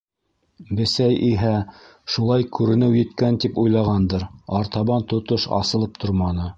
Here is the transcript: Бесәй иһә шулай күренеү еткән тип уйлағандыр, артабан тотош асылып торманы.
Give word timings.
Бесәй 0.79 1.19
иһә 1.27 1.51
шулай 2.15 2.47
күренеү 2.61 2.97
еткән 3.01 3.39
тип 3.45 3.63
уйлағандыр, 3.67 4.29
артабан 4.63 5.11
тотош 5.15 5.51
асылып 5.61 6.05
торманы. 6.07 6.49